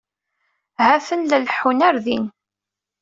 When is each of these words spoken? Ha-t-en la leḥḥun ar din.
Ha-t-en 0.83 1.21
la 1.29 1.37
leḥḥun 1.39 1.79
ar 1.87 1.95
din. 2.05 2.25